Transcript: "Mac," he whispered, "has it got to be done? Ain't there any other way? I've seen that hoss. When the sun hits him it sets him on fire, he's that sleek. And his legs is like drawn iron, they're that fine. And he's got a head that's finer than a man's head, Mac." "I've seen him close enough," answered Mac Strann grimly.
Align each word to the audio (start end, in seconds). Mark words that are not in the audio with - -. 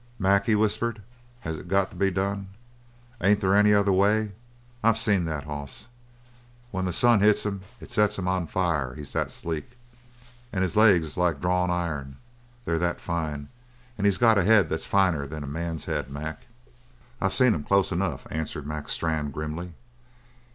"Mac," 0.17 0.47
he 0.47 0.55
whispered, 0.55 1.03
"has 1.41 1.59
it 1.59 1.67
got 1.67 1.91
to 1.91 1.95
be 1.95 2.09
done? 2.09 2.47
Ain't 3.21 3.39
there 3.39 3.55
any 3.55 3.71
other 3.71 3.93
way? 3.93 4.31
I've 4.83 4.97
seen 4.97 5.25
that 5.25 5.43
hoss. 5.43 5.89
When 6.71 6.85
the 6.85 6.91
sun 6.91 7.19
hits 7.19 7.45
him 7.45 7.61
it 7.79 7.91
sets 7.91 8.17
him 8.17 8.27
on 8.27 8.47
fire, 8.47 8.95
he's 8.95 9.13
that 9.13 9.29
sleek. 9.29 9.77
And 10.51 10.63
his 10.63 10.75
legs 10.75 11.05
is 11.05 11.17
like 11.17 11.39
drawn 11.39 11.69
iron, 11.69 12.17
they're 12.65 12.79
that 12.79 12.99
fine. 12.99 13.49
And 13.95 14.07
he's 14.07 14.17
got 14.17 14.39
a 14.39 14.43
head 14.43 14.69
that's 14.69 14.87
finer 14.87 15.27
than 15.27 15.43
a 15.43 15.45
man's 15.45 15.85
head, 15.85 16.09
Mac." 16.09 16.47
"I've 17.21 17.33
seen 17.33 17.53
him 17.53 17.63
close 17.63 17.91
enough," 17.91 18.25
answered 18.31 18.65
Mac 18.65 18.89
Strann 18.89 19.29
grimly. 19.29 19.73